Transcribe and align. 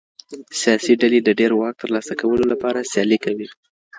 سياسي 0.61 0.93
ډلې 1.01 1.19
د 1.23 1.29
ډېر 1.39 1.51
واک 1.55 1.73
ترلاسه 1.83 2.13
کولو 2.21 2.43
لپاره 2.51 2.87
سيالي 2.91 3.17
کوي. 3.25 3.47